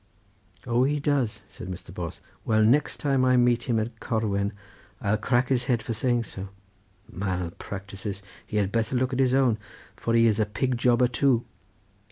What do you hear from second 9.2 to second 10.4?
own, for he is